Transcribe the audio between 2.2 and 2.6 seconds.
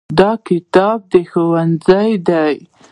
دی.